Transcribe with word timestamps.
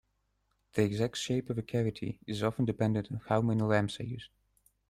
The 0.73 0.81
exact 0.81 1.15
shape 1.17 1.51
of 1.51 1.57
the 1.57 1.61
cavity 1.61 2.17
is 2.25 2.41
often 2.41 2.65
dependent 2.65 3.11
on 3.11 3.21
how 3.27 3.39
many 3.43 3.61
lamps 3.61 3.99
are 3.99 4.03
used. 4.03 4.31